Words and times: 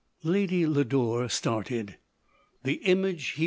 Lady 0.23 0.65
Lodore 0.65 1.29
started. 1.29 1.97
The 2.63 2.73
image 2.89 3.27
he 3.33 3.33
pre 3.33 3.37
LODORE. 3.37 3.39